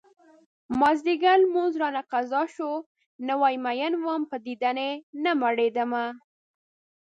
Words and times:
مازديګر 0.79 1.37
لمونځ 1.43 1.73
رانه 1.81 2.01
قضا 2.11 2.41
شو 2.53 2.71
نوی 3.27 3.55
مين 3.65 3.93
وم 4.05 4.21
په 4.29 4.37
دیدن 4.45 4.77
نه 5.23 5.31
مړيدمه 5.41 6.05